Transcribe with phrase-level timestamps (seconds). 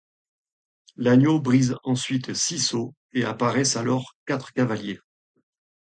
[0.95, 4.99] L'agneau brise ensuite six sceaux, et apparaissent alors quatre cavaliers.